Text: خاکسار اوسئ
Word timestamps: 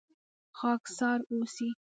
خاکسار 0.57 1.19
اوسئ 1.31 1.69